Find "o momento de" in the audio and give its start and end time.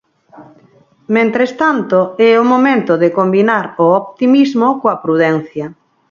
2.43-3.09